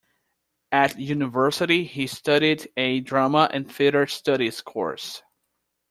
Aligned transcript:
At 0.71 0.97
university 0.97 1.83
he 1.83 2.07
studied 2.07 2.67
a 2.75 3.01
Drama 3.01 3.47
and 3.53 3.71
Theatre 3.71 4.07
Studies 4.07 4.59
course. 4.59 5.21